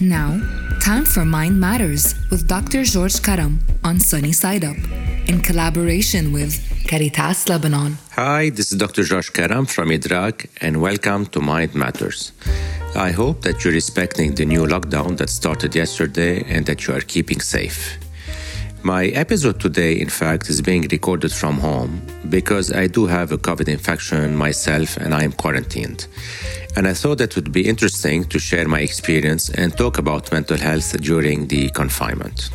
Now, 0.00 0.42
time 0.78 1.06
for 1.06 1.24
Mind 1.24 1.58
Matters 1.58 2.14
with 2.30 2.46
Dr. 2.46 2.84
George 2.84 3.22
Karam 3.22 3.60
on 3.82 3.98
Sunny 3.98 4.30
Side 4.32 4.62
Up 4.62 4.76
in 5.26 5.40
collaboration 5.40 6.34
with 6.34 6.60
Caritas 6.86 7.48
Lebanon. 7.48 7.96
Hi, 8.12 8.50
this 8.50 8.72
is 8.72 8.78
Dr. 8.78 9.04
George 9.04 9.32
Karam 9.32 9.64
from 9.64 9.88
IDRAAC, 9.88 10.48
and 10.60 10.82
welcome 10.82 11.24
to 11.26 11.40
Mind 11.40 11.74
Matters. 11.74 12.32
I 12.94 13.10
hope 13.10 13.40
that 13.42 13.64
you're 13.64 13.72
respecting 13.72 14.34
the 14.34 14.44
new 14.44 14.66
lockdown 14.66 15.16
that 15.16 15.30
started 15.30 15.74
yesterday 15.74 16.44
and 16.46 16.66
that 16.66 16.86
you 16.86 16.92
are 16.92 17.00
keeping 17.00 17.40
safe. 17.40 17.96
My 18.82 19.06
episode 19.06 19.60
today, 19.60 19.98
in 20.00 20.08
fact, 20.08 20.48
is 20.48 20.62
being 20.62 20.82
recorded 20.82 21.32
from 21.32 21.58
home 21.58 22.00
because 22.28 22.72
I 22.72 22.86
do 22.86 23.06
have 23.06 23.32
a 23.32 23.38
COVID 23.38 23.68
infection 23.68 24.36
myself 24.36 24.96
and 24.96 25.14
I 25.14 25.24
am 25.24 25.32
quarantined. 25.32 26.06
And 26.76 26.86
I 26.86 26.94
thought 26.94 27.18
that 27.18 27.34
would 27.36 27.52
be 27.52 27.68
interesting 27.68 28.24
to 28.26 28.38
share 28.38 28.68
my 28.68 28.80
experience 28.80 29.50
and 29.50 29.76
talk 29.76 29.98
about 29.98 30.30
mental 30.30 30.56
health 30.56 31.00
during 31.00 31.48
the 31.48 31.70
confinement. 31.70 32.50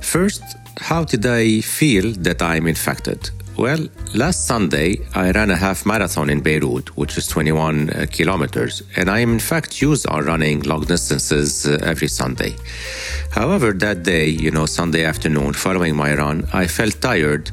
First, 0.00 0.42
how 0.78 1.04
did 1.04 1.24
I 1.26 1.60
feel 1.60 2.12
that 2.18 2.42
I'm 2.42 2.66
infected? 2.66 3.30
Well, 3.56 3.86
last 4.14 4.46
Sunday 4.46 4.96
I 5.14 5.30
ran 5.30 5.50
a 5.50 5.56
half 5.56 5.84
marathon 5.84 6.30
in 6.30 6.40
Beirut, 6.40 6.96
which 6.96 7.18
is 7.18 7.26
21 7.28 7.90
uh, 7.90 8.06
kilometers, 8.10 8.82
and 8.96 9.10
I 9.10 9.20
am 9.20 9.34
in 9.34 9.40
fact 9.40 9.82
used 9.82 10.06
on 10.06 10.24
running 10.24 10.62
long 10.62 10.84
distances 10.84 11.66
uh, 11.66 11.78
every 11.82 12.08
Sunday. 12.08 12.56
However, 13.30 13.72
that 13.74 14.04
day, 14.04 14.26
you 14.26 14.50
know, 14.50 14.64
Sunday 14.64 15.04
afternoon, 15.04 15.52
following 15.52 15.94
my 15.94 16.14
run, 16.14 16.48
I 16.54 16.66
felt 16.66 16.98
tired, 17.02 17.50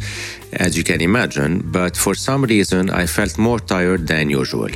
as 0.53 0.77
you 0.77 0.85
can 0.85 1.01
imagine, 1.01 1.69
but 1.69 1.97
for 1.97 2.15
some 2.15 2.43
reason 2.43 2.89
I 2.89 3.05
felt 3.05 3.37
more 3.37 3.59
tired 3.59 4.07
than 4.07 4.29
usual. 4.29 4.69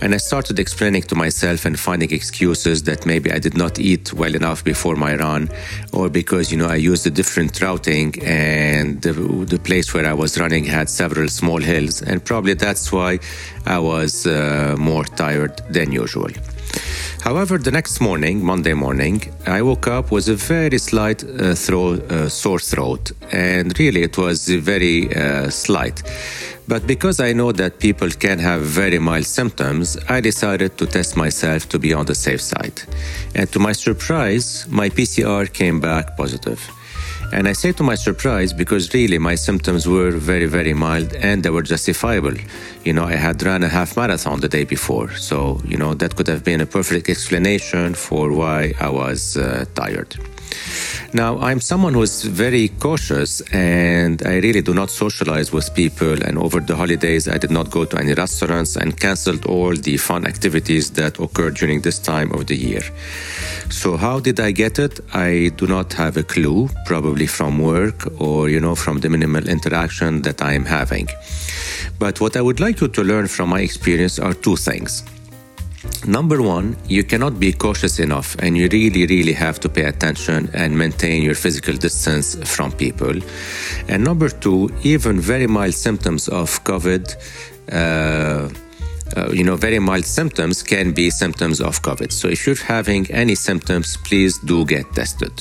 And 0.00 0.14
I 0.14 0.18
started 0.18 0.60
explaining 0.60 1.02
to 1.02 1.16
myself 1.16 1.64
and 1.64 1.78
finding 1.78 2.12
excuses 2.12 2.84
that 2.84 3.04
maybe 3.04 3.32
I 3.32 3.40
did 3.40 3.56
not 3.56 3.80
eat 3.80 4.12
well 4.12 4.34
enough 4.34 4.62
before 4.62 4.94
my 4.94 5.16
run, 5.16 5.50
or 5.92 6.08
because, 6.08 6.52
you 6.52 6.58
know, 6.58 6.68
I 6.68 6.76
used 6.76 7.04
a 7.06 7.10
different 7.10 7.60
routing 7.60 8.14
and 8.22 9.02
the, 9.02 9.12
the 9.12 9.58
place 9.58 9.92
where 9.92 10.06
I 10.06 10.12
was 10.14 10.38
running 10.38 10.64
had 10.64 10.88
several 10.88 11.28
small 11.28 11.60
hills. 11.60 12.00
And 12.00 12.24
probably 12.24 12.54
that's 12.54 12.92
why 12.92 13.18
I 13.66 13.80
was 13.80 14.24
uh, 14.26 14.76
more 14.78 15.04
tired 15.04 15.60
than 15.68 15.90
usual. 15.90 16.30
However, 17.20 17.58
the 17.58 17.72
next 17.72 18.00
morning, 18.00 18.44
Monday 18.44 18.74
morning, 18.74 19.22
I 19.46 19.62
woke 19.62 19.88
up 19.88 20.12
with 20.12 20.28
a 20.28 20.36
very 20.36 20.78
slight 20.78 21.24
uh, 21.24 21.54
throat, 21.54 22.10
uh, 22.10 22.28
sore 22.28 22.60
throat, 22.60 23.10
and 23.32 23.76
really 23.78 24.02
it 24.02 24.16
was 24.16 24.48
very 24.48 25.14
uh, 25.14 25.50
slight. 25.50 26.02
But 26.68 26.86
because 26.86 27.18
I 27.18 27.32
know 27.32 27.50
that 27.52 27.78
people 27.78 28.10
can 28.10 28.38
have 28.38 28.60
very 28.60 28.98
mild 28.98 29.24
symptoms, 29.24 29.96
I 30.06 30.20
decided 30.20 30.76
to 30.76 30.86
test 30.86 31.16
myself 31.16 31.66
to 31.70 31.78
be 31.78 31.94
on 31.94 32.04
the 32.04 32.14
safe 32.14 32.42
side. 32.42 32.82
And 33.34 33.50
to 33.52 33.58
my 33.58 33.72
surprise, 33.72 34.66
my 34.68 34.90
PCR 34.90 35.50
came 35.50 35.80
back 35.80 36.14
positive. 36.18 36.60
And 37.32 37.48
I 37.48 37.54
say 37.54 37.72
to 37.72 37.82
my 37.82 37.94
surprise 37.94 38.52
because 38.52 38.92
really 38.92 39.18
my 39.18 39.34
symptoms 39.34 39.88
were 39.88 40.10
very, 40.10 40.46
very 40.46 40.74
mild 40.74 41.14
and 41.14 41.42
they 41.42 41.50
were 41.50 41.62
justifiable. 41.62 42.34
You 42.84 42.92
know, 42.92 43.04
I 43.04 43.16
had 43.16 43.42
run 43.42 43.62
a 43.62 43.68
half 43.68 43.96
marathon 43.96 44.40
the 44.40 44.48
day 44.48 44.64
before. 44.64 45.10
So, 45.12 45.62
you 45.64 45.78
know, 45.78 45.94
that 45.94 46.16
could 46.16 46.28
have 46.28 46.44
been 46.44 46.60
a 46.60 46.66
perfect 46.66 47.08
explanation 47.08 47.94
for 47.94 48.32
why 48.32 48.74
I 48.78 48.90
was 48.90 49.38
uh, 49.38 49.64
tired. 49.74 50.16
Now, 51.14 51.38
I'm 51.38 51.58
someone 51.60 51.94
who's 51.94 52.22
very 52.22 52.68
cautious 52.68 53.40
and 53.50 54.22
I 54.26 54.40
really 54.40 54.60
do 54.60 54.74
not 54.74 54.90
socialize 54.90 55.50
with 55.50 55.74
people. 55.74 56.22
And 56.22 56.36
over 56.36 56.60
the 56.60 56.76
holidays, 56.76 57.26
I 57.28 57.38
did 57.38 57.50
not 57.50 57.70
go 57.70 57.86
to 57.86 57.98
any 57.98 58.12
restaurants 58.12 58.76
and 58.76 58.94
canceled 59.00 59.46
all 59.46 59.74
the 59.74 59.96
fun 59.96 60.26
activities 60.26 60.90
that 60.92 61.18
occurred 61.18 61.54
during 61.54 61.80
this 61.80 61.98
time 61.98 62.30
of 62.32 62.46
the 62.46 62.56
year. 62.56 62.82
So, 63.70 63.96
how 63.96 64.20
did 64.20 64.38
I 64.38 64.50
get 64.50 64.78
it? 64.78 65.00
I 65.14 65.50
do 65.56 65.66
not 65.66 65.94
have 65.94 66.18
a 66.18 66.22
clue, 66.22 66.68
probably 66.84 67.26
from 67.26 67.58
work 67.58 68.06
or, 68.20 68.50
you 68.50 68.60
know, 68.60 68.74
from 68.74 69.00
the 69.00 69.08
minimal 69.08 69.48
interaction 69.48 70.20
that 70.22 70.42
I 70.42 70.52
am 70.52 70.66
having. 70.66 71.08
But 71.98 72.20
what 72.20 72.36
I 72.36 72.42
would 72.42 72.60
like 72.60 72.82
you 72.82 72.88
to 72.88 73.02
learn 73.02 73.28
from 73.28 73.48
my 73.48 73.60
experience 73.60 74.18
are 74.18 74.34
two 74.34 74.56
things. 74.56 75.04
Number 76.06 76.40
one, 76.40 76.76
you 76.86 77.02
cannot 77.04 77.40
be 77.40 77.52
cautious 77.52 77.98
enough, 77.98 78.36
and 78.38 78.56
you 78.56 78.68
really, 78.70 79.06
really 79.06 79.32
have 79.32 79.58
to 79.60 79.68
pay 79.68 79.84
attention 79.84 80.48
and 80.54 80.76
maintain 80.76 81.22
your 81.22 81.34
physical 81.34 81.74
distance 81.74 82.36
from 82.44 82.72
people. 82.72 83.14
And 83.88 84.04
number 84.04 84.28
two, 84.28 84.70
even 84.82 85.20
very 85.20 85.46
mild 85.46 85.74
symptoms 85.74 86.28
of 86.28 86.62
COVID. 86.64 87.16
Uh, 87.72 88.48
uh, 89.16 89.30
you 89.32 89.42
know, 89.42 89.56
very 89.56 89.78
mild 89.78 90.04
symptoms 90.04 90.62
can 90.62 90.92
be 90.92 91.10
symptoms 91.10 91.60
of 91.60 91.82
COVID. 91.82 92.12
So, 92.12 92.28
if 92.28 92.46
you're 92.46 92.56
having 92.56 93.10
any 93.10 93.34
symptoms, 93.34 93.96
please 93.96 94.38
do 94.38 94.64
get 94.64 94.92
tested. 94.94 95.32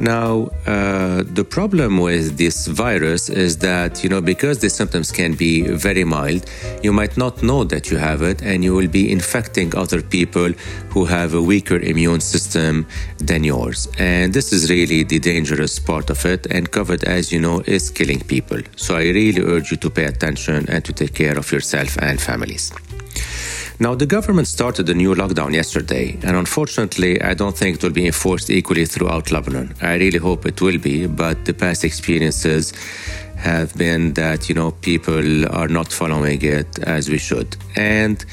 Now, 0.00 0.50
uh, 0.66 1.22
the 1.24 1.44
problem 1.44 1.98
with 1.98 2.36
this 2.36 2.66
virus 2.66 3.28
is 3.28 3.58
that, 3.58 4.02
you 4.02 4.10
know, 4.10 4.20
because 4.20 4.58
the 4.58 4.68
symptoms 4.68 5.12
can 5.12 5.34
be 5.34 5.62
very 5.68 6.04
mild, 6.04 6.50
you 6.82 6.92
might 6.92 7.16
not 7.16 7.42
know 7.42 7.64
that 7.64 7.90
you 7.90 7.96
have 7.98 8.22
it 8.22 8.42
and 8.42 8.64
you 8.64 8.74
will 8.74 8.88
be 8.88 9.10
infecting 9.10 9.74
other 9.76 10.02
people 10.02 10.50
who 10.90 11.04
have 11.04 11.34
a 11.34 11.42
weaker 11.42 11.78
immune 11.78 12.20
system 12.20 12.86
than 13.18 13.44
yours. 13.44 13.88
And 13.98 14.32
this 14.32 14.52
is 14.52 14.70
really 14.70 15.04
the 15.04 15.18
dangerous 15.18 15.78
part 15.78 16.10
of 16.10 16.24
it. 16.26 16.46
And 16.46 16.70
COVID, 16.70 17.04
as 17.04 17.30
you 17.32 17.40
know, 17.40 17.62
is 17.66 17.90
killing 17.90 18.20
people. 18.20 18.60
So 18.76 18.96
I 18.96 19.02
really 19.02 19.42
urge 19.42 19.70
you 19.70 19.76
to 19.78 19.90
pay 19.90 20.04
attention 20.04 20.68
and 20.68 20.84
to 20.84 20.92
take 20.92 21.14
care 21.14 21.38
of 21.38 21.50
yourself 21.52 21.96
and 21.98 22.20
families. 22.20 22.72
Now, 23.80 23.96
the 23.96 24.06
government 24.06 24.46
started 24.46 24.88
a 24.88 24.94
new 24.94 25.16
lockdown 25.16 25.52
yesterday, 25.52 26.16
and 26.22 26.36
unfortunately, 26.36 27.20
I 27.20 27.34
don't 27.34 27.58
think 27.58 27.76
it 27.76 27.82
will 27.82 27.90
be 27.90 28.06
enforced 28.06 28.48
equally 28.48 28.84
throughout 28.86 29.32
Lebanon. 29.32 29.74
I 29.82 29.94
really 29.94 30.18
hope 30.18 30.46
it 30.46 30.60
will 30.60 30.78
be, 30.78 31.08
but 31.08 31.44
the 31.44 31.54
past 31.54 31.82
experiences 31.82 32.72
have 33.36 33.74
been 33.76 34.14
that, 34.14 34.48
you 34.48 34.54
know, 34.54 34.70
people 34.70 35.46
are 35.54 35.68
not 35.68 35.92
following 35.92 36.40
it 36.42 36.78
as 36.80 37.08
we 37.08 37.18
should. 37.18 37.56
And 37.76 38.24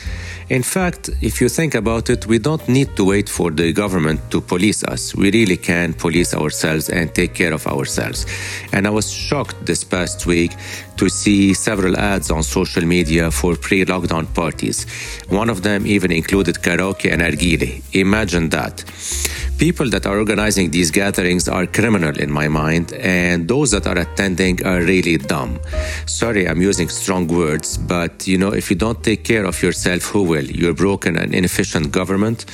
in 0.50 0.64
fact, 0.64 1.10
if 1.22 1.40
you 1.40 1.48
think 1.48 1.76
about 1.76 2.10
it, 2.10 2.28
we 2.28 2.38
don't 2.38 2.68
need 2.68 2.96
to 2.98 3.06
wait 3.06 3.30
for 3.30 3.52
the 3.52 3.72
government 3.72 4.20
to 4.32 4.42
police 4.42 4.84
us. 4.84 5.16
We 5.16 5.32
really 5.32 5.58
can 5.58 5.94
police 5.94 6.34
ourselves 6.34 6.90
and 6.90 7.14
take 7.16 7.34
care 7.34 7.54
of 7.54 7.66
ourselves. 7.68 8.26
And 8.74 8.86
I 8.86 8.90
was 8.90 9.10
shocked 9.10 9.66
this 9.66 9.84
past 9.84 10.26
week 10.26 10.52
to 10.98 11.10
see 11.10 11.54
several 11.54 11.98
ads 11.98 12.30
on 12.32 12.44
social 12.44 12.86
media 12.86 13.32
for 13.32 13.56
pre 13.56 13.86
lockdown 13.86 14.32
parties. 14.34 14.86
One 15.30 15.50
of 15.50 15.64
them 15.64 15.88
even 15.88 16.12
included 16.12 16.56
karaoke 16.56 17.12
and 17.12 17.22
nargile. 17.22 17.82
Imagine 17.96 18.50
that 18.50 18.84
people 19.62 19.92
that 19.92 20.08
are 20.08 20.18
organizing 20.18 20.72
these 20.72 20.90
gatherings 20.90 21.48
are 21.48 21.68
criminal 21.68 22.18
in 22.18 22.32
my 22.32 22.48
mind, 22.48 22.94
and 22.94 23.48
those 23.48 23.70
that 23.70 23.86
are 23.86 24.00
attending 24.00 24.56
are 24.66 24.82
really 24.82 25.18
dumb. 25.18 25.60
Sorry, 26.08 26.48
I'm 26.50 26.64
using 26.64 26.90
strong 26.90 27.28
words, 27.28 27.78
but 27.78 28.26
you 28.26 28.40
know, 28.40 28.52
if 28.54 28.72
you 28.72 28.76
don't 28.76 29.04
take 29.04 29.24
care 29.24 29.46
of 29.46 29.62
yourself, 29.62 30.02
who 30.06 30.24
will? 30.24 30.46
You're 30.46 30.74
broken 30.74 31.16
and 31.16 31.36
inefficient 31.36 31.92
government. 31.92 32.46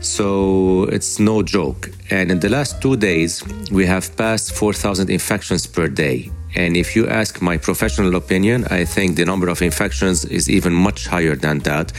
So 0.00 0.84
it's 0.92 1.18
no 1.18 1.42
joke. 1.42 1.88
And 2.10 2.30
in 2.30 2.40
the 2.40 2.50
last 2.50 2.82
two 2.82 2.96
days, 2.98 3.42
we 3.72 3.86
have 3.86 4.14
passed 4.14 4.52
4,000 4.52 5.08
infections 5.08 5.66
per 5.66 5.88
day. 5.88 6.30
And 6.54 6.76
if 6.76 6.94
you 6.94 7.08
ask 7.08 7.42
my 7.42 7.56
professional 7.56 8.14
opinion, 8.14 8.64
I 8.70 8.84
think 8.84 9.16
the 9.16 9.24
number 9.24 9.48
of 9.48 9.62
infections 9.62 10.24
is 10.24 10.48
even 10.48 10.72
much 10.72 11.06
higher 11.06 11.36
than 11.36 11.58
that. 11.60 11.92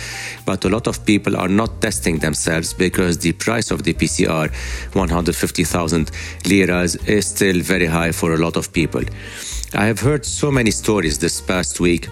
But 0.45 0.65
a 0.65 0.69
lot 0.69 0.87
of 0.87 1.05
people 1.05 1.35
are 1.35 1.49
not 1.49 1.81
testing 1.81 2.19
themselves 2.19 2.73
because 2.73 3.17
the 3.17 3.33
price 3.33 3.71
of 3.71 3.83
the 3.83 3.93
PCR, 3.93 4.49
150,000 4.93 6.11
liras, 6.45 6.95
is 7.07 7.25
still 7.27 7.59
very 7.61 7.87
high 7.87 8.11
for 8.11 8.33
a 8.33 8.37
lot 8.37 8.55
of 8.55 8.71
people. 8.71 9.03
I 9.73 9.85
have 9.85 9.99
heard 9.99 10.25
so 10.25 10.51
many 10.51 10.71
stories 10.71 11.19
this 11.19 11.41
past 11.41 11.79
week 11.79 12.07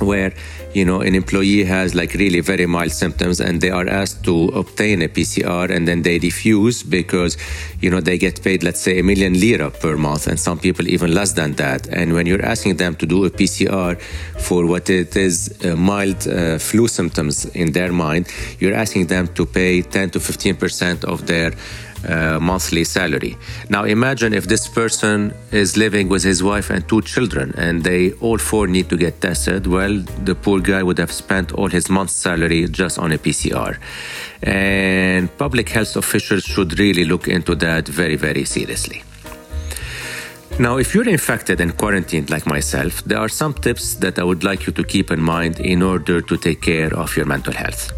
where 0.00 0.32
you 0.74 0.84
know 0.84 1.00
an 1.00 1.14
employee 1.14 1.64
has 1.64 1.94
like 1.94 2.14
really 2.14 2.40
very 2.40 2.66
mild 2.66 2.92
symptoms 2.92 3.40
and 3.40 3.60
they 3.60 3.70
are 3.70 3.88
asked 3.88 4.24
to 4.24 4.48
obtain 4.48 5.02
a 5.02 5.08
PCR 5.08 5.70
and 5.70 5.86
then 5.88 6.02
they 6.02 6.18
refuse 6.18 6.82
because 6.82 7.36
you 7.80 7.90
know 7.90 8.00
they 8.00 8.18
get 8.18 8.42
paid 8.42 8.62
let's 8.62 8.80
say 8.80 8.98
a 8.98 9.02
million 9.02 9.38
lira 9.40 9.70
per 9.70 9.96
month 9.96 10.26
and 10.26 10.38
some 10.38 10.58
people 10.58 10.86
even 10.88 11.14
less 11.14 11.32
than 11.32 11.52
that. 11.54 11.86
And 11.88 12.12
when 12.12 12.26
you're 12.26 12.44
asking 12.44 12.76
them 12.76 12.94
to 12.96 13.06
do 13.06 13.24
a 13.24 13.30
PCR 13.30 14.00
for 14.40 14.66
what 14.66 14.90
it 14.90 15.16
is 15.16 15.58
uh, 15.64 15.76
mild 15.76 16.28
uh, 16.28 16.58
flu 16.58 16.88
symptoms 16.88 17.44
in 17.46 17.72
their 17.72 17.92
mind 17.92 18.26
you're 18.58 18.74
asking 18.74 19.06
them 19.06 19.28
to 19.28 19.46
pay 19.46 19.82
10 19.82 20.10
to 20.10 20.18
15% 20.18 21.04
of 21.04 21.26
their 21.26 21.52
uh, 22.08 22.38
monthly 22.40 22.84
salary. 22.84 23.36
Now 23.68 23.84
imagine 23.84 24.32
if 24.32 24.46
this 24.46 24.68
person 24.68 25.34
is 25.52 25.76
living 25.76 26.08
with 26.08 26.22
his 26.22 26.42
wife 26.42 26.70
and 26.70 26.86
two 26.88 27.02
children 27.02 27.54
and 27.56 27.82
they 27.82 28.12
all 28.20 28.38
four 28.38 28.66
need 28.66 28.88
to 28.90 28.96
get 28.96 29.20
tested. 29.20 29.66
Well, 29.66 30.00
the 30.24 30.34
poor 30.34 30.60
guy 30.60 30.82
would 30.82 30.98
have 30.98 31.12
spent 31.12 31.52
all 31.52 31.68
his 31.68 31.88
month's 31.88 32.14
salary 32.14 32.66
just 32.68 32.98
on 32.98 33.12
a 33.12 33.18
PCR. 33.18 33.78
And 34.42 35.36
public 35.38 35.68
health 35.68 35.96
officials 35.96 36.44
should 36.44 36.78
really 36.78 37.04
look 37.04 37.28
into 37.28 37.54
that 37.56 37.88
very, 37.88 38.16
very 38.16 38.44
seriously. 38.44 39.02
Now, 40.58 40.78
if 40.78 40.94
you're 40.94 41.08
infected 41.08 41.60
and 41.60 41.76
quarantined 41.76 42.30
like 42.30 42.46
myself, 42.46 43.04
there 43.04 43.18
are 43.18 43.28
some 43.28 43.52
tips 43.52 43.94
that 43.96 44.18
I 44.18 44.24
would 44.24 44.42
like 44.42 44.66
you 44.66 44.72
to 44.72 44.84
keep 44.84 45.10
in 45.10 45.20
mind 45.20 45.60
in 45.60 45.82
order 45.82 46.22
to 46.22 46.36
take 46.38 46.62
care 46.62 46.94
of 46.94 47.14
your 47.14 47.26
mental 47.26 47.52
health. 47.52 47.92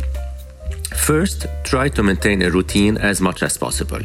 First, 0.97 1.47
try 1.65 1.89
to 1.91 2.03
maintain 2.03 2.41
a 2.43 2.51
routine 2.51 2.97
as 2.97 3.21
much 3.21 3.43
as 3.43 3.59
possible. 3.59 4.01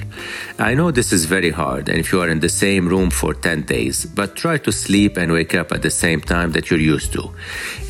I 0.59 0.73
know 0.73 0.91
this 0.91 1.13
is 1.13 1.25
very 1.25 1.51
hard 1.51 1.87
and 1.87 1.97
if 1.97 2.11
you 2.11 2.21
are 2.21 2.29
in 2.29 2.41
the 2.41 2.49
same 2.49 2.87
room 2.87 3.09
for 3.09 3.33
10 3.33 3.63
days, 3.63 4.05
but 4.05 4.35
try 4.35 4.57
to 4.57 4.71
sleep 4.71 5.15
and 5.17 5.31
wake 5.31 5.55
up 5.55 5.71
at 5.71 5.81
the 5.81 5.89
same 5.89 6.19
time 6.19 6.51
that 6.51 6.69
you're 6.69 6.79
used 6.79 7.13
to. 7.13 7.33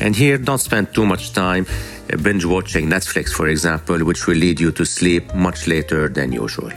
And 0.00 0.14
here, 0.14 0.38
don't 0.38 0.58
spend 0.58 0.94
too 0.94 1.06
much 1.06 1.32
time 1.32 1.66
uh, 2.12 2.16
binge 2.18 2.44
watching 2.44 2.88
Netflix, 2.88 3.30
for 3.30 3.48
example, 3.48 3.98
which 4.04 4.26
will 4.26 4.36
lead 4.36 4.60
you 4.60 4.70
to 4.72 4.84
sleep 4.84 5.34
much 5.34 5.66
later 5.66 6.08
than 6.08 6.32
usual. 6.32 6.72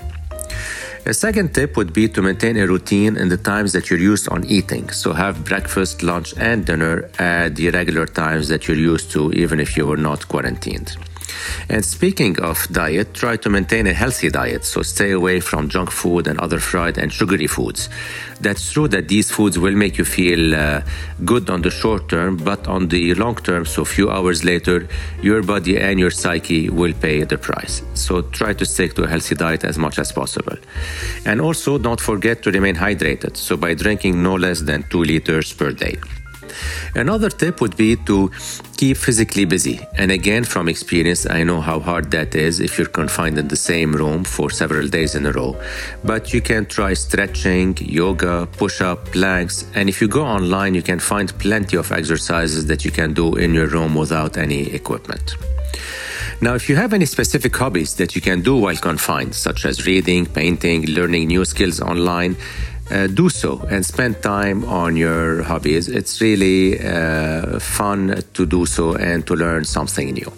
A 1.06 1.14
second 1.14 1.54
tip 1.54 1.78
would 1.78 1.94
be 1.94 2.10
to 2.10 2.22
maintain 2.22 2.58
a 2.58 2.68
routine 2.68 3.16
in 3.16 3.30
the 3.30 3.38
times 3.38 3.72
that 3.74 3.90
you're 3.90 4.00
used 4.00 4.28
on 4.30 4.44
eating. 4.46 4.90
So 4.90 5.14
have 5.14 5.46
breakfast, 5.46 6.04
lunch, 6.04 6.34
and 6.38 6.66
dinner 6.66 7.10
at 7.19 7.56
the 7.56 7.69
regular 7.69 8.06
times 8.06 8.48
that 8.50 8.68
you're 8.68 8.75
used 8.75 9.12
to, 9.12 9.31
even 9.34 9.60
if 9.60 9.78
you 9.78 9.86
were 9.86 9.98
not 9.98 10.28
quarantined. 10.28 10.98
And 11.69 11.83
speaking 11.83 12.39
of 12.41 12.68
diet, 12.71 13.13
try 13.13 13.38
to 13.38 13.50
maintain 13.50 13.88
a 13.88 13.94
healthy 13.94 14.29
diet. 14.29 14.65
So 14.65 14.81
stay 14.81 15.12
away 15.12 15.39
from 15.39 15.69
junk 15.69 15.91
food 15.91 16.27
and 16.27 16.39
other 16.39 16.59
fried 16.59 16.97
and 16.97 17.12
sugary 17.12 17.47
foods. 17.47 17.89
That's 18.39 18.71
true 18.71 18.88
that 18.89 19.07
these 19.07 19.31
foods 19.31 19.57
will 19.57 19.75
make 19.75 19.97
you 19.97 20.06
feel 20.06 20.56
uh, 20.56 20.81
good 21.25 21.50
on 21.50 21.62
the 21.62 21.71
short 21.71 22.07
term, 22.09 22.38
but 22.38 22.68
on 22.68 22.88
the 22.88 23.13
long 23.15 23.35
term, 23.35 23.65
so 23.65 23.81
a 23.81 23.85
few 23.85 24.09
hours 24.09 24.44
later, 24.44 24.88
your 25.21 25.41
body 25.41 25.77
and 25.77 26.00
your 26.00 26.12
psyche 26.12 26.69
will 26.69 26.94
pay 26.94 27.24
the 27.24 27.38
price. 27.38 27.81
So 27.94 28.21
try 28.21 28.53
to 28.53 28.65
stick 28.65 28.94
to 28.95 29.03
a 29.03 29.07
healthy 29.07 29.35
diet 29.35 29.63
as 29.63 29.77
much 29.77 30.00
as 30.00 30.12
possible. 30.12 30.57
And 31.25 31.41
also 31.41 31.77
don't 31.77 32.00
forget 32.00 32.44
to 32.44 32.51
remain 32.51 32.75
hydrated. 32.75 33.38
So 33.38 33.57
by 33.57 33.73
drinking 33.73 34.21
no 34.21 34.35
less 34.35 34.62
than 34.62 34.83
two 34.89 35.03
liters 35.03 35.53
per 35.53 35.71
day. 35.71 35.97
Another 36.95 37.30
tip 37.30 37.62
would 37.62 37.75
be 37.77 37.95
to 38.06 38.31
keep 38.77 38.98
physically 38.98 39.45
busy. 39.45 39.80
And 39.95 40.12
again, 40.12 40.44
from 40.44 40.69
experience, 40.69 41.30
I 41.30 41.44
know 41.44 41.62
how 41.62 41.80
hard 41.80 42.12
that 42.12 42.36
is 42.36 42.59
if 42.59 42.77
you're 42.77 42.88
confined 42.88 43.38
in 43.38 43.48
the 43.48 43.56
same 43.56 43.92
room 43.94 44.24
for 44.24 44.50
several 44.50 44.88
days 44.88 45.15
in 45.15 45.25
a 45.25 45.31
row. 45.31 45.59
But 46.04 46.33
you 46.33 46.42
can 46.42 46.65
try 46.65 46.94
stretching, 46.94 47.77
yoga, 47.80 48.48
push 48.54 48.81
up, 48.81 49.06
planks, 49.06 49.65
and 49.74 49.89
if 49.89 50.01
you 50.01 50.07
go 50.07 50.24
online, 50.24 50.75
you 50.75 50.83
can 50.83 51.00
find 51.00 51.38
plenty 51.39 51.77
of 51.77 51.92
exercises 51.92 52.65
that 52.68 52.86
you 52.86 52.92
can 52.92 53.13
do 53.13 53.36
in 53.36 53.54
your 53.54 53.68
room 53.68 53.95
without 53.95 54.38
any 54.38 54.62
equipment. 54.74 55.36
Now, 56.39 56.54
if 56.54 56.69
you 56.69 56.75
have 56.75 56.94
any 56.94 57.07
specific 57.07 57.56
hobbies 57.56 57.95
that 57.95 58.15
you 58.15 58.21
can 58.21 58.42
do 58.42 58.56
while 58.57 58.75
confined, 58.75 59.33
such 59.33 59.65
as 59.65 59.88
reading, 59.88 60.27
painting, 60.27 60.86
learning 60.86 61.30
new 61.30 61.44
skills 61.45 61.81
online, 61.81 62.36
uh, 62.92 63.07
do 63.07 63.30
so 63.30 63.60
and 63.69 63.86
spend 63.86 64.22
time 64.22 64.63
on 64.66 64.95
your 64.95 65.44
hobbies. 65.44 65.88
It's 65.88 66.22
really 66.22 66.80
uh, 66.80 67.60
fun 67.60 68.22
to 68.34 68.45
do 68.45 68.66
so 68.66 68.95
and 68.95 69.25
to 69.28 69.36
learn 69.36 69.66
something 69.66 70.13
new. 70.13 70.31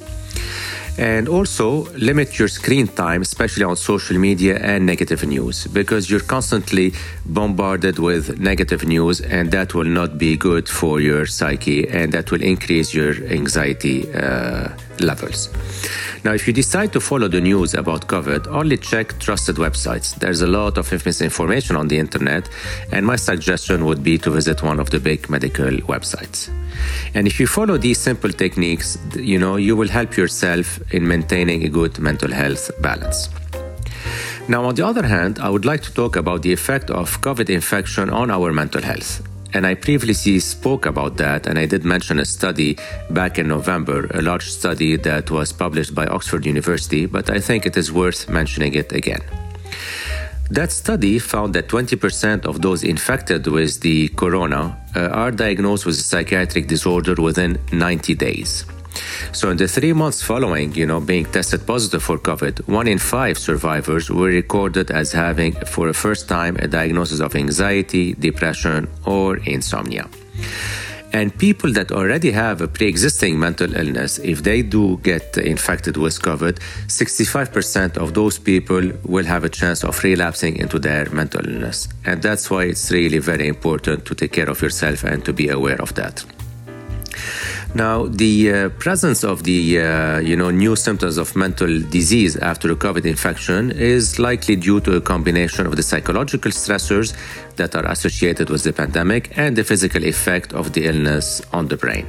And 0.97 1.29
also 1.29 1.85
limit 1.95 2.37
your 2.37 2.49
screen 2.49 2.87
time, 2.87 3.21
especially 3.21 3.63
on 3.63 3.77
social 3.77 4.17
media 4.17 4.57
and 4.57 4.85
negative 4.85 5.25
news, 5.25 5.65
because 5.67 6.09
you're 6.09 6.19
constantly 6.19 6.91
bombarded 7.25 7.99
with 7.99 8.37
negative 8.37 8.83
news, 8.85 9.21
and 9.21 9.49
that 9.51 9.73
will 9.73 9.85
not 9.85 10.17
be 10.17 10.35
good 10.35 10.67
for 10.67 10.99
your 10.99 11.25
psyche 11.25 11.87
and 11.87 12.11
that 12.11 12.31
will 12.31 12.43
increase 12.43 12.93
your 12.93 13.13
anxiety 13.31 14.11
uh, 14.11 14.69
levels. 15.01 15.49
Now, 16.23 16.33
if 16.33 16.47
you 16.47 16.53
decide 16.53 16.91
to 16.93 16.99
follow 16.99 17.27
the 17.27 17.41
news 17.41 17.73
about 17.73 18.07
COVID, 18.07 18.47
only 18.47 18.77
check 18.77 19.19
trusted 19.19 19.55
websites. 19.55 20.15
There's 20.15 20.41
a 20.41 20.47
lot 20.47 20.77
of 20.77 20.91
misinformation 21.05 21.75
on 21.75 21.87
the 21.87 21.97
internet, 21.97 22.49
and 22.91 23.05
my 23.05 23.15
suggestion 23.15 23.85
would 23.85 24.03
be 24.03 24.17
to 24.19 24.31
visit 24.31 24.61
one 24.63 24.79
of 24.79 24.89
the 24.89 24.99
big 24.99 25.29
medical 25.29 25.71
websites. 25.87 26.49
And 27.13 27.27
if 27.27 27.39
you 27.39 27.47
follow 27.47 27.77
these 27.77 27.99
simple 27.99 28.31
techniques, 28.31 28.97
you 29.15 29.39
know, 29.39 29.55
you 29.55 29.75
will 29.75 29.87
help 29.87 30.17
yourself 30.17 30.79
in 30.93 31.07
maintaining 31.07 31.63
a 31.63 31.69
good 31.69 31.99
mental 31.99 32.31
health 32.31 32.71
balance. 32.81 33.29
Now, 34.47 34.65
on 34.65 34.75
the 34.75 34.85
other 34.85 35.05
hand, 35.05 35.37
I 35.39 35.49
would 35.49 35.65
like 35.65 35.83
to 35.83 35.93
talk 35.93 36.15
about 36.15 36.41
the 36.41 36.51
effect 36.51 36.89
of 36.89 37.21
COVID 37.21 37.49
infection 37.49 38.09
on 38.09 38.31
our 38.31 38.51
mental 38.51 38.81
health. 38.81 39.28
And 39.53 39.65
I 39.65 39.73
previously 39.73 40.39
spoke 40.39 40.85
about 40.85 41.17
that, 41.17 41.47
and 41.47 41.57
I 41.57 41.65
did 41.65 41.83
mention 41.83 42.19
a 42.19 42.25
study 42.25 42.77
back 43.09 43.39
in 43.39 43.47
November, 43.47 44.05
a 44.13 44.21
large 44.21 44.49
study 44.49 44.95
that 44.97 45.31
was 45.31 45.51
published 45.51 45.95
by 45.95 46.05
Oxford 46.05 46.45
University, 46.45 47.07
but 47.07 47.29
I 47.31 47.39
think 47.39 47.65
it 47.65 47.75
is 47.75 47.91
worth 47.91 48.29
mentioning 48.29 48.75
it 48.75 48.91
again. 48.91 49.21
That 50.51 50.71
study 50.71 51.19
found 51.19 51.53
that 51.53 51.67
20% 51.67 52.45
of 52.45 52.61
those 52.61 52.83
infected 52.83 53.47
with 53.47 53.81
the 53.81 54.07
corona 54.09 54.77
uh, 54.95 55.09
are 55.09 55.31
diagnosed 55.31 55.85
with 55.85 55.95
a 55.95 56.03
psychiatric 56.03 56.67
disorder 56.67 57.15
within 57.21 57.59
90 57.71 58.15
days. 58.15 58.65
So 59.31 59.49
in 59.49 59.57
the 59.57 59.67
three 59.67 59.93
months 59.93 60.21
following, 60.21 60.73
you 60.73 60.85
know, 60.85 60.99
being 60.99 61.25
tested 61.25 61.65
positive 61.65 62.03
for 62.03 62.17
COVID, 62.17 62.67
one 62.67 62.87
in 62.87 62.99
five 62.99 63.37
survivors 63.37 64.09
were 64.09 64.27
recorded 64.27 64.91
as 64.91 65.11
having, 65.11 65.53
for 65.65 65.87
the 65.87 65.93
first 65.93 66.27
time, 66.27 66.55
a 66.57 66.67
diagnosis 66.67 67.19
of 67.19 67.35
anxiety, 67.35 68.13
depression, 68.13 68.87
or 69.05 69.37
insomnia. 69.37 70.07
And 71.11 71.35
people 71.35 71.73
that 71.73 71.91
already 71.91 72.31
have 72.31 72.61
a 72.61 72.67
pre 72.67 72.87
existing 72.87 73.39
mental 73.39 73.75
illness, 73.75 74.19
if 74.19 74.43
they 74.43 74.61
do 74.61 74.97
get 74.97 75.37
infected 75.37 75.97
with 75.97 76.21
COVID, 76.21 76.59
65% 76.87 77.97
of 77.97 78.13
those 78.13 78.37
people 78.37 78.91
will 79.03 79.25
have 79.25 79.43
a 79.43 79.49
chance 79.49 79.83
of 79.83 80.03
relapsing 80.03 80.57
into 80.57 80.77
their 80.77 81.09
mental 81.09 81.45
illness. 81.47 81.87
And 82.05 82.21
that's 82.21 82.51
why 82.51 82.65
it's 82.65 82.91
really 82.91 83.17
very 83.17 83.47
important 83.47 84.05
to 84.05 84.13
take 84.13 84.33
care 84.33 84.49
of 84.49 84.61
yourself 84.61 85.03
and 85.03 85.25
to 85.25 85.33
be 85.33 85.49
aware 85.49 85.81
of 85.81 85.95
that. 85.95 86.23
Now, 87.75 88.07
the 88.07 88.51
uh, 88.51 88.69
presence 88.79 89.23
of 89.23 89.43
the 89.43 89.79
uh, 89.79 90.19
you 90.19 90.35
know 90.35 90.49
new 90.49 90.75
symptoms 90.75 91.17
of 91.17 91.35
mental 91.35 91.81
disease 91.81 92.35
after 92.37 92.71
a 92.71 92.75
COVID 92.75 93.05
infection 93.05 93.71
is 93.71 94.17
likely 94.17 94.55
due 94.55 94.79
to 94.81 94.95
a 94.95 95.01
combination 95.01 95.67
of 95.67 95.75
the 95.75 95.83
psychological 95.83 96.51
stressors 96.51 97.13
that 97.57 97.75
are 97.75 97.85
associated 97.85 98.49
with 98.49 98.63
the 98.63 98.73
pandemic 98.73 99.37
and 99.37 99.55
the 99.55 99.63
physical 99.63 100.03
effect 100.03 100.51
of 100.53 100.73
the 100.73 100.87
illness 100.87 101.43
on 101.53 101.67
the 101.67 101.77
brain. 101.77 102.07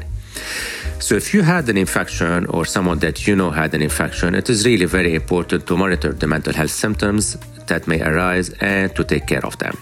So, 0.98 1.14
if 1.14 1.34
you 1.34 1.42
had 1.42 1.68
an 1.68 1.76
infection 1.76 2.46
or 2.46 2.64
someone 2.64 2.98
that 3.00 3.26
you 3.26 3.36
know 3.36 3.50
had 3.50 3.74
an 3.74 3.82
infection, 3.82 4.34
it 4.34 4.48
is 4.48 4.64
really 4.64 4.86
very 4.86 5.14
important 5.14 5.66
to 5.66 5.76
monitor 5.76 6.14
the 6.14 6.26
mental 6.26 6.54
health 6.54 6.70
symptoms 6.70 7.36
that 7.66 7.86
may 7.86 8.00
arise 8.00 8.48
and 8.60 8.96
to 8.96 9.04
take 9.04 9.26
care 9.26 9.44
of 9.44 9.58
them. 9.58 9.76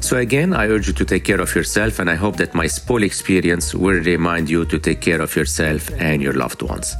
So, 0.00 0.16
again, 0.16 0.54
I 0.54 0.66
urge 0.66 0.88
you 0.88 0.94
to 0.94 1.04
take 1.04 1.24
care 1.24 1.42
of 1.42 1.54
yourself, 1.54 1.98
and 1.98 2.08
I 2.08 2.14
hope 2.14 2.36
that 2.36 2.54
my 2.54 2.66
SPOL 2.66 3.02
experience 3.02 3.74
will 3.74 4.00
remind 4.00 4.48
you 4.48 4.64
to 4.64 4.78
take 4.78 5.02
care 5.02 5.20
of 5.20 5.36
yourself 5.36 5.90
and 5.98 6.22
your 6.22 6.32
loved 6.32 6.62
ones. 6.62 6.96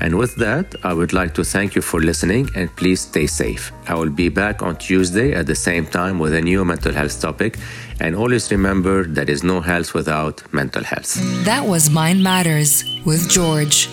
And 0.00 0.18
with 0.18 0.36
that, 0.36 0.74
I 0.84 0.92
would 0.92 1.12
like 1.12 1.32
to 1.34 1.44
thank 1.44 1.74
you 1.74 1.80
for 1.80 2.00
listening 2.00 2.50
and 2.54 2.74
please 2.76 3.00
stay 3.00 3.26
safe. 3.26 3.72
I 3.88 3.94
will 3.94 4.10
be 4.10 4.28
back 4.28 4.62
on 4.62 4.76
Tuesday 4.76 5.32
at 5.32 5.46
the 5.46 5.54
same 5.54 5.86
time 5.86 6.18
with 6.18 6.34
a 6.34 6.40
new 6.40 6.64
mental 6.64 6.92
health 6.92 7.20
topic. 7.20 7.58
And 8.00 8.14
always 8.14 8.50
remember 8.52 9.04
there 9.04 9.28
is 9.28 9.42
no 9.42 9.60
health 9.60 9.94
without 9.94 10.42
mental 10.52 10.84
health. 10.84 11.14
That 11.44 11.66
was 11.66 11.88
Mind 11.88 12.22
Matters 12.22 12.84
with 13.06 13.30
George. 13.30 13.88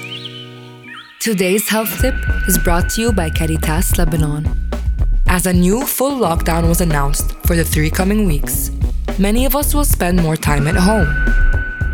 Today's 1.22 1.70
health 1.70 2.02
tip 2.02 2.16
is 2.48 2.58
brought 2.58 2.90
to 2.92 3.02
you 3.02 3.14
by 3.14 3.30
Caritas 3.30 3.98
Lebanon. 3.98 4.50
As 5.28 5.46
a 5.46 5.54
new 5.54 5.86
full 5.86 6.20
lockdown 6.20 6.68
was 6.68 6.82
announced 6.82 7.32
for 7.48 7.56
the 7.56 7.64
three 7.64 7.90
coming 7.90 8.28
weeks, 8.28 8.72
many 9.18 9.46
of 9.46 9.56
us 9.56 9.74
will 9.74 9.86
spend 9.86 10.22
more 10.22 10.36
time 10.36 10.68
at 10.68 10.76
home. 10.76 11.08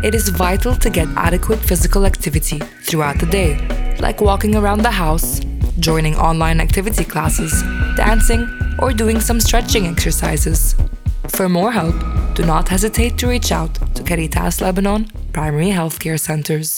It 0.02 0.16
is 0.16 0.30
vital 0.30 0.74
to 0.74 0.90
get 0.90 1.06
adequate 1.16 1.60
physical 1.60 2.06
activity 2.06 2.58
throughout 2.82 3.20
the 3.20 3.26
day 3.26 3.79
like 4.00 4.20
walking 4.20 4.56
around 4.56 4.82
the 4.82 4.90
house, 4.90 5.40
joining 5.78 6.14
online 6.16 6.60
activity 6.60 7.04
classes, 7.04 7.52
dancing, 7.96 8.48
or 8.78 8.92
doing 8.92 9.20
some 9.20 9.40
stretching 9.40 9.86
exercises. 9.86 10.74
For 11.28 11.48
more 11.48 11.72
help, 11.72 11.94
do 12.34 12.44
not 12.44 12.68
hesitate 12.68 13.18
to 13.18 13.28
reach 13.28 13.52
out 13.52 13.74
to 13.94 14.02
Caritas 14.02 14.60
Lebanon 14.60 15.08
Primary 15.32 15.70
Healthcare 15.70 16.18
Centers. 16.18 16.68